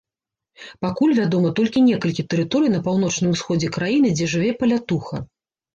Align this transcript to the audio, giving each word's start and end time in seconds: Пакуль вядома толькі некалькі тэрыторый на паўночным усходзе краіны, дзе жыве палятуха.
Пакуль 0.85 1.13
вядома 1.19 1.51
толькі 1.61 1.85
некалькі 1.89 2.27
тэрыторый 2.33 2.73
на 2.77 2.83
паўночным 2.89 3.29
усходзе 3.37 3.71
краіны, 3.79 4.17
дзе 4.19 4.25
жыве 4.35 4.51
палятуха. 4.65 5.25